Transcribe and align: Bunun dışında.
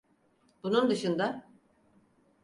Bunun 0.63 0.89
dışında. 0.89 1.47